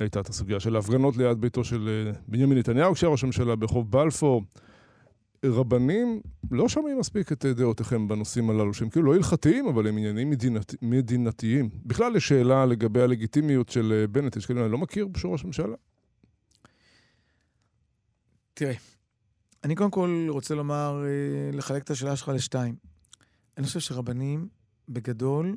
[0.00, 4.42] הייתה את הסוגיה של ההפגנות ליד ביתו של בנימין נתניהו, כשהיה ראש הממשלה ברחוב בלפור.
[5.44, 6.20] רבנים
[6.50, 10.74] לא שומעים מספיק את דעותיכם בנושאים הללו, שהם כאילו לא הלכתיים, אבל הם עניינים מדינת,
[10.82, 11.68] מדינתיים.
[11.86, 15.74] בכלל יש שאלה לגבי הלגיטימיות של בנט, יש כאלה, אני לא מכיר שהוא ראש ממשלה.
[18.54, 18.74] תראה,
[19.64, 22.76] אני קודם כל רוצה לומר, אה, לחלק את השאלה שלך לשתיים.
[23.58, 24.48] אני חושב שרבנים,
[24.88, 25.56] בגדול,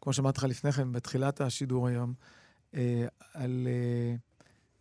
[0.00, 2.14] כמו שאמרתי לך לפני כן, בתחילת השידור היום,
[2.74, 4.14] אה, על אה,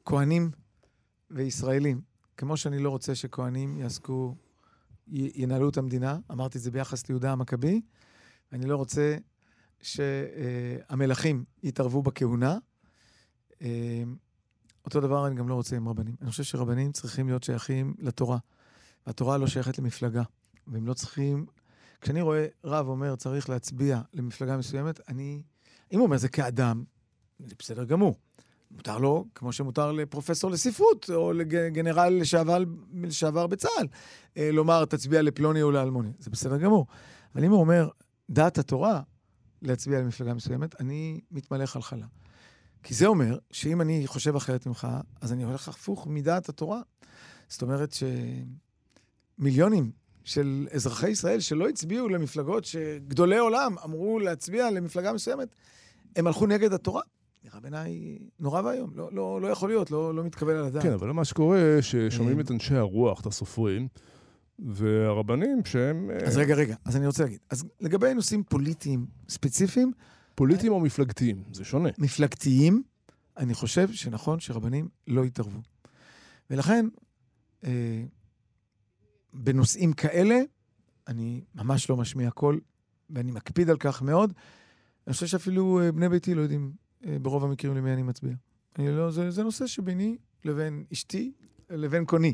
[0.06, 0.52] כהנים
[1.32, 2.02] וישראלים,
[2.38, 4.36] כמו שאני לא רוצה שכהנים יעסקו,
[5.08, 7.82] ינהלו את המדינה, אמרתי את זה ביחס ליהודה המכבי,
[8.52, 9.18] אני לא רוצה
[9.82, 12.58] שהמלכים יתערבו בכהונה.
[13.62, 14.04] אה,
[14.86, 16.16] אותו דבר אני גם לא רוצה עם רבנים.
[16.22, 18.38] אני חושב שרבנים צריכים להיות שייכים לתורה.
[19.08, 20.24] והתורה לא שייכת למפלגה.
[20.68, 21.46] והם לא צריכים...
[22.02, 25.42] כשאני רואה רב אומר צריך להצביע למפלגה מסוימת, אני...
[25.92, 26.84] אם הוא אומר זה כאדם,
[27.40, 28.16] זה בסדר גמור.
[28.72, 32.64] מותר לו, כמו שמותר לפרופסור לספרות, או לגנרל לשעבר,
[32.94, 33.88] לשעבר בצה"ל,
[34.38, 36.12] אה, לומר, תצביע לפלוני או לאלמוני.
[36.20, 36.86] זה בסדר גמור.
[37.36, 37.90] אבל אם הוא אומר,
[38.30, 39.02] דעת התורה
[39.62, 42.06] להצביע למפלגה מסוימת, אני מתמלא חלחלה.
[42.84, 44.88] כי זה אומר שאם אני חושב אחרת ממך,
[45.22, 46.82] אז אני הולך הפוך מדעת התורה.
[47.50, 47.96] זאת אומרת
[49.40, 49.92] שמיליונים
[50.24, 55.48] של אזרחי ישראל שלא הצביעו למפלגות שגדולי עולם אמרו להצביע למפלגה מסוימת,
[56.16, 57.02] הם הלכו נגד התורה.
[57.44, 58.92] נראה בעיניי נורא ואיום.
[58.96, 60.84] לא, לא, לא יכול להיות, לא, לא מתקבל על הדעת.
[60.84, 62.44] כן, אבל מה שקורה, ששומעים אה.
[62.44, 63.88] את אנשי הרוח, את הסופרים,
[64.60, 67.40] והרבנים שהם אה, אז רגע, רגע, אז אני רוצה להגיד.
[67.50, 69.92] אז לגבי נושאים פוליטיים ספציפיים,
[70.42, 71.90] פוליטיים או מפלגתיים, זה שונה.
[71.98, 72.84] מפלגתיים,
[73.38, 75.60] אני חושב שנכון שרבנים לא יתערבו.
[76.50, 76.86] ולכן,
[77.64, 78.04] אה,
[79.34, 80.40] בנושאים כאלה,
[81.08, 82.60] אני ממש לא משמיע קול,
[83.10, 84.34] ואני מקפיד על כך מאוד.
[85.08, 86.72] אני חושב שאפילו אה, בני ביתי לא יודעים
[87.06, 88.34] אה, ברוב המקרים למי אני מצביע.
[88.80, 91.32] אני לא, זה, זה נושא שביני לבין אשתי,
[91.70, 92.34] לבין קוני,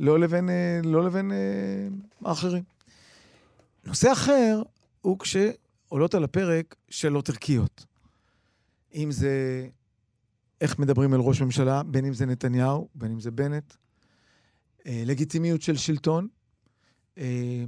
[0.00, 1.88] לא לבין, אה, לא לבין אה,
[2.24, 2.62] האחרים.
[3.84, 4.62] נושא אחר
[5.00, 5.18] הוא
[5.88, 7.86] כשעולות על הפרק שאלות ערכיות.
[8.94, 9.66] אם זה
[10.60, 13.74] איך מדברים על ראש ממשלה, בין אם זה נתניהו, בין אם זה בנט,
[14.86, 16.28] אה, לגיטימיות של שלטון,
[17.18, 17.64] אה,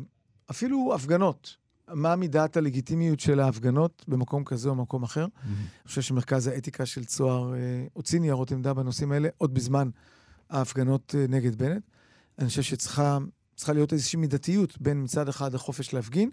[0.50, 1.56] אפילו הפגנות.
[1.88, 5.26] מה מידת הלגיטימיות של ההפגנות במקום כזה או במקום אחר?
[5.44, 9.90] אני חושב שמרכז האתיקה של צוהר אה, הוציא ניירות עמדה בנושאים האלה עוד בזמן
[10.50, 11.83] ההפגנות אה, נגד בנט.
[12.38, 13.18] אני חושב שצריכה
[13.60, 16.30] צריכה להיות איזושהי מידתיות בין מצד אחד החופש להפגין,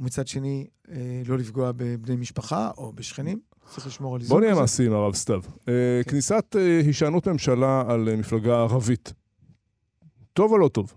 [0.00, 3.40] ומצד שני אה, לא לפגוע בבני משפחה או בשכנים.
[3.70, 4.36] צריך לשמור על איזון.
[4.36, 4.54] בוא נהיה.
[4.60, 5.42] מעשיים, הרב סתיו.
[5.68, 6.10] אה, כן.
[6.10, 9.12] כניסת אה, הישענות ממשלה על אה, מפלגה ערבית,
[10.32, 10.94] טוב או לא טוב?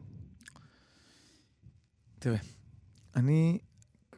[3.16, 3.58] אני,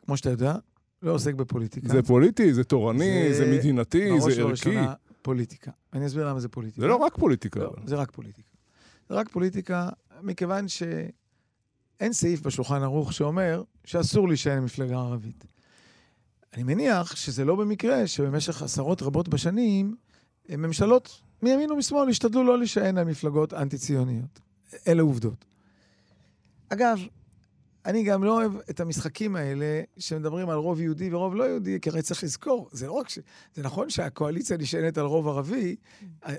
[0.05, 0.55] כמו שאתה יודע,
[1.01, 1.87] לא עוסק בפוליטיקה.
[1.87, 4.43] זה פוליטי, זה תורני, זה זה מדינתי, בראש זה ערכי.
[4.43, 5.71] ובראשונה פוליטיקה.
[5.93, 6.81] אני אסביר למה זה פוליטיקה.
[6.81, 7.59] זה לא רק פוליטיקה.
[7.59, 7.73] לא.
[7.85, 8.49] זה רק פוליטיקה.
[9.09, 9.89] זה רק פוליטיקה,
[10.21, 10.67] מכיוון
[12.03, 15.45] שאין סעיף בשולחן ערוך שאומר שאסור להישען למפלגה ערבית.
[16.53, 19.95] אני מניח שזה לא במקרה שבמשך עשרות רבות בשנים,
[20.49, 24.39] אה, ממשלות מימין ומשמאל השתדלו לא להישען על מפלגות אנטי-ציוניות.
[24.87, 25.45] אלה עובדות.
[26.69, 26.99] אגב,
[27.85, 31.89] אני גם לא אוהב את המשחקים האלה שמדברים על רוב יהודי ורוב לא יהודי, כי
[31.89, 33.19] הרי צריך לזכור, זה לא רק ש...
[33.53, 35.75] זה נכון שהקואליציה נשענת על רוב ערבי,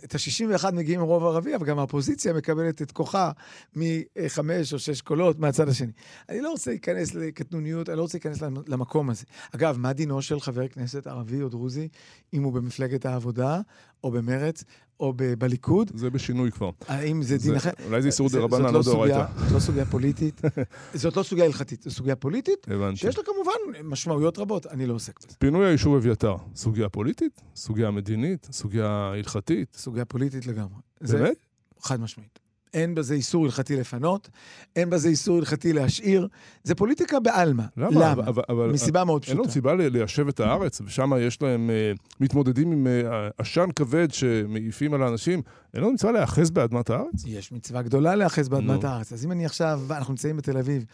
[0.05, 3.31] את ה-61 מגיעים עם רוב ערבי, אבל גם האופוזיציה מקבלת את כוחה
[3.77, 5.93] מחמש או שש קולות מהצד השני.
[6.29, 9.25] אני לא רוצה להיכנס לקטנוניות, אני לא רוצה להיכנס למקום הזה.
[9.55, 11.89] אגב, מה דינו של חבר כנסת ערבי או דרוזי,
[12.35, 13.61] אם הוא במפלגת העבודה,
[14.05, 14.65] או במרץ,
[15.01, 15.91] או ב- בליכוד?
[15.95, 16.71] זה בשינוי כבר.
[16.89, 17.71] האם זה דין אחר?
[17.87, 19.27] אולי זה איסור דרבנן, זאת לא סוגיה- דאורייתא.
[19.43, 20.41] זאת לא סוגיה פוליטית,
[20.95, 22.97] זאת לא סוגיה הלכתית, זו סוגיה פוליטית, הבנתי.
[22.97, 23.53] שיש לה כמובן
[23.89, 25.37] משמעויות רבות, אני לא עוסק בזה.
[25.39, 27.41] פינוי היישוב אביתר, סוגיה פוליטית?
[27.57, 28.49] סוגיה מדינית?
[28.53, 29.77] סוגיה הלכתית?
[29.77, 30.81] סוגיה פוליטית לגמרי.
[31.01, 31.37] באמת?
[31.81, 32.39] חד משמעית.
[32.75, 34.29] אין בזה איסור הלכתי לפנות,
[34.77, 36.29] אין בזה איסור הלכתי להשאיר,
[36.65, 37.63] זה פוליטיקה בעלמא.
[37.77, 37.91] למה?
[37.91, 38.13] למה?
[38.13, 39.53] אבל- אבל- מסיבה מאוד אין לנו פשוטה.
[39.55, 45.03] סיבה ליישב את הארץ, ושם יש להם, אה, מתמודדים עם אה, עשן כבד שמעיפים על
[45.03, 45.43] האנשים.
[45.75, 47.25] אין לנו מצווה להיאחז באדמת הארץ?
[47.27, 48.89] יש מצווה גדולה להיאחז באדמת נו.
[48.89, 49.13] הארץ.
[49.13, 50.85] אז אם אני עכשיו, אנחנו נמצאים בתל אביב,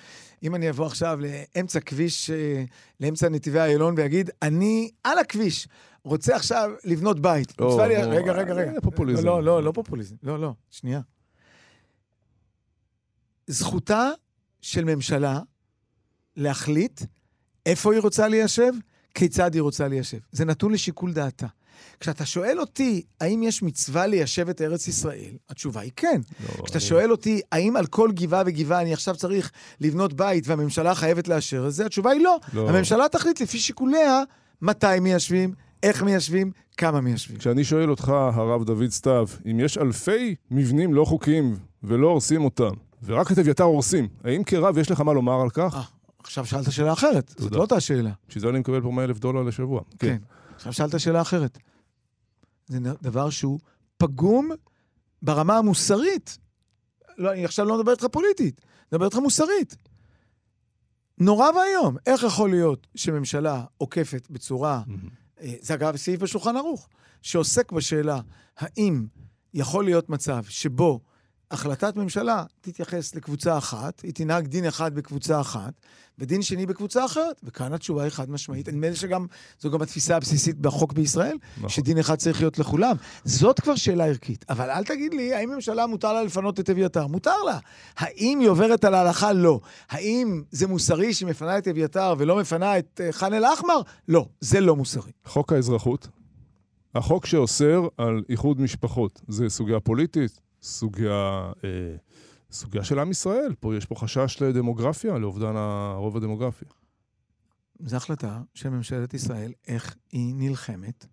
[0.42, 2.64] אם אני אבוא עכשיו לאמצע כביש, אה,
[3.00, 5.68] לאמצע נתיבי איילון ויגיד, אני על הכביש
[6.04, 7.52] רוצה עכשיו לבנות בית.
[7.60, 8.80] או, מצווה לי- רגע, רגע, רגע.
[8.82, 9.26] פופוליזם.
[9.26, 10.14] לא, לא, לא פופוליזם.
[10.22, 11.00] לא, לא, שנייה.
[13.46, 14.08] זכותה
[14.60, 15.40] של ממשלה
[16.36, 17.00] להחליט
[17.66, 18.72] איפה היא רוצה ליישב,
[19.14, 20.18] כיצד היא רוצה ליישב.
[20.32, 21.46] זה נתון לשיקול דעתה.
[22.00, 26.20] כשאתה שואל אותי, האם יש מצווה ליישב את ארץ ישראל, התשובה היא כן.
[26.40, 29.50] לא, כשאתה אני- שואל אותי, האם על כל גבעה וגבעה אני עכשיו צריך
[29.80, 32.38] לבנות בית והממשלה חייבת לאשר את זה, התשובה היא לא.
[32.52, 32.68] לא.
[32.68, 34.22] הממשלה תחליט לפי שיקוליה
[34.62, 37.38] מתי מיישבים, איך מיישבים, כמה מיישבים.
[37.38, 42.72] כשאני שואל אותך, הרב דוד סתיו, אם יש אלפי מבנים לא חוקיים ולא הורסים אותם,
[43.02, 45.74] ורק את אביתר הורסים, האם כרב יש לך מה לומר על כך?
[45.74, 45.82] אה,
[46.18, 47.52] עכשיו שאלת שאלה אחרת, זאת.
[47.52, 48.10] לא אותה שאלה.
[48.28, 49.80] בשביל זה אני מקבל פה 100 אלף דולר לשבוע.
[49.98, 50.18] כן.
[50.54, 51.58] עכשיו שאלת שאלה אחרת.
[52.66, 53.58] זה דבר שהוא
[53.96, 54.50] פגום
[55.22, 56.38] ברמה המוסרית.
[57.18, 59.76] לא, אני עכשיו לא מדבר איתך פוליטית, אני מדבר איתך מוסרית.
[61.18, 61.96] נורא ואיום.
[62.06, 64.82] איך יכול להיות שממשלה עוקפת בצורה.
[65.40, 66.88] אה, זה אגב סעיף בשולחן ערוך,
[67.22, 68.20] שעוסק בשאלה
[68.56, 69.06] האם
[69.54, 71.00] יכול להיות מצב שבו
[71.50, 75.72] החלטת ממשלה תתייחס לקבוצה אחת, היא תנהג דין אחד בקבוצה אחת,
[76.18, 78.68] ודין שני בקבוצה אחרת, וכאן התשובה היא חד משמעית.
[78.68, 79.26] נדמה לי שגם,
[79.60, 81.68] זו גם התפיסה הבסיסית בחוק בישראל, נכון.
[81.68, 82.96] שדין אחד צריך להיות לכולם.
[83.24, 84.44] זאת כבר שאלה ערכית.
[84.48, 87.06] אבל אל תגיד לי, האם ממשלה מותר לה לפנות את אביתר?
[87.06, 87.58] מותר לה.
[87.96, 89.32] האם היא עוברת על ההלכה?
[89.32, 89.60] לא.
[89.90, 93.80] האם זה מוסרי שהיא מפנה את אביתר ולא מפנה את אה, ח'אן אל-אחמר?
[94.08, 95.12] לא, זה לא מוסרי.
[95.24, 96.08] חוק האזרחות,
[96.94, 101.96] החוק שאוסר על איחוד משפחות, זה סוגיה פוליטית, סוגיה, אה,
[102.50, 103.54] סוגיה של עם ישראל.
[103.60, 106.64] פה יש פה חשש לדמוגרפיה, לאובדן הרוב הדמוגרפי.
[107.84, 111.06] זו החלטה של ממשלת ישראל, איך היא נלחמת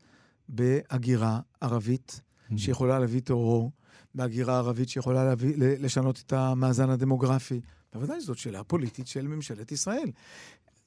[0.50, 2.22] בהגירה ערבית
[2.58, 3.72] שיכולה להביא טרור,
[4.16, 7.62] בהגירה ערבית שיכולה להביא, לשנות את המאזן הדמוגרפי.
[7.94, 10.12] בוודאי זאת שאלה פוליטית של ממשלת ישראל.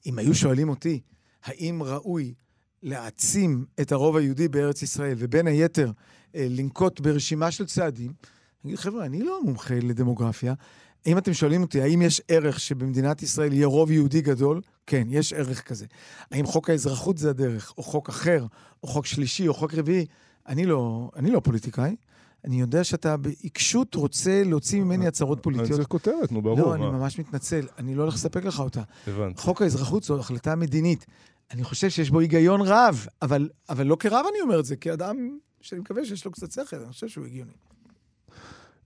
[0.05, 0.99] אם היו שואלים אותי,
[1.43, 2.33] האם ראוי
[2.83, 5.91] להעצים את הרוב היהודי בארץ ישראל, ובין היתר
[6.35, 8.13] אה, לנקוט ברשימה של צעדים,
[8.65, 10.53] אני אגיד, חבר'ה, אני לא מומחה לדמוגרפיה.
[11.07, 14.61] אם אתם שואלים אותי, האם יש ערך שבמדינת ישראל יהיה רוב יהודי גדול?
[14.87, 15.85] כן, יש ערך כזה.
[16.31, 18.45] האם חוק האזרחות זה הדרך, או חוק אחר,
[18.83, 20.05] או חוק שלישי, או חוק רביעי?
[20.47, 21.95] אני לא, אני לא פוליטיקאי.
[22.45, 25.73] אני יודע שאתה בעיקשות רוצה להוציא ממני הצהרות אז פוליטיות.
[25.81, 26.59] זה כותרת, נו ברור.
[26.59, 26.91] לא, אני מה?
[26.91, 28.81] ממש מתנצל, אני לא הולך לספק לך אותה.
[29.07, 29.41] הבנתי.
[29.41, 31.05] חוק האזרחות זו החלטה מדינית.
[31.51, 35.37] אני חושב שיש בו היגיון רב, אבל, אבל לא כרב אני אומר את זה, כאדם
[35.61, 37.51] שאני מקווה שיש לו קצת שכל, אני חושב שהוא הגיוני.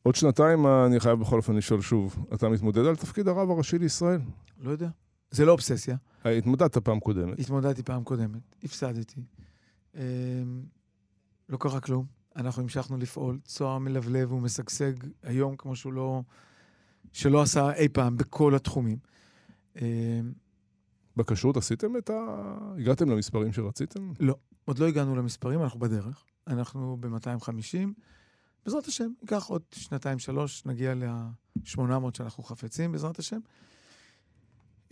[0.05, 3.77] עוד שנתיים אה, אני חייב בכל אופן לשאול שוב, אתה מתמודד על תפקיד הרב הראשי
[3.77, 4.21] לישראל?
[4.61, 4.89] לא יודע.
[5.31, 5.95] זה לא אובססיה.
[6.25, 7.39] אה, התמודדת פעם קודמת.
[7.39, 9.21] התמודדתי פעם קודמת, הפסדתי.
[9.95, 10.01] אמ,
[11.49, 12.05] לא קרה כלום.
[12.35, 13.39] אנחנו המשכנו לפעול.
[13.43, 16.21] צוהר מלבלב ומשגשג היום כמו שהוא לא...
[17.13, 18.97] שלא עשה אי פעם בכל התחומים.
[19.81, 19.85] אמ,
[21.17, 22.13] בכשרות עשיתם את ה...
[22.77, 24.11] הגעתם למספרים שרציתם?
[24.65, 26.25] עוד לא הגענו למספרים, אנחנו בדרך.
[26.47, 27.87] אנחנו ב-250.
[28.65, 33.39] בעזרת השם, ייקח עוד שנתיים-שלוש, נגיע ל-800 שאנחנו חפצים, בעזרת השם.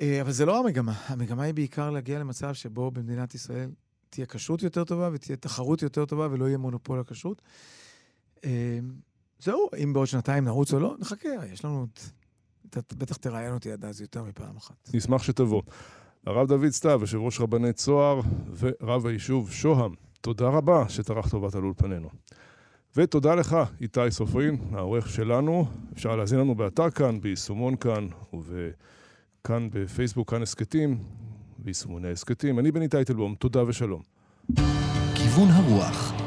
[0.01, 0.93] אה, אבל זה לא המגמה.
[1.07, 3.71] המגמה היא בעיקר להגיע למצב שבו במדינת ישראל
[4.09, 7.41] תהיה כשרות יותר טובה ותהיה תחרות יותר טובה ולא יהיה מונופול הכשרות.
[8.45, 8.79] אה,
[9.39, 11.89] זהו, אם בעוד שנתיים נרוץ או לא, נחכה, יש לנו עוד...
[12.69, 14.89] אתה בטח תראיין אותי עד אז יותר מפעם אחת.
[14.93, 15.61] נשמח שתבוא.
[16.25, 18.19] הרב דוד סתיו, יושב ראש רבני צוהר
[18.59, 22.09] ורב היישוב שוהם, תודה רבה שטרחת ובאת לאולפנינו.
[22.97, 25.65] ותודה לך, איתי סופרין, העורך שלנו.
[25.93, 30.97] אפשר להזין לנו באתר כאן, ביישומון כאן, וכאן בפייסבוק, כאן הסכתים,
[31.57, 32.59] ביישומוני הסכתים.
[32.59, 34.01] אני בני טייטלבום, תודה ושלום.
[35.15, 36.22] כיוון הרוח